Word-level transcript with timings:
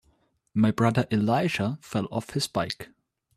My 0.55 0.71
brother 0.71 1.05
Elijah 1.11 1.77
fell 1.79 2.07
off 2.11 2.31
his 2.31 2.47
bike. 2.47 2.89